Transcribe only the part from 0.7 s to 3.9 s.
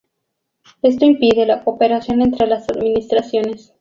Esto impide la cooperación entre las administraciones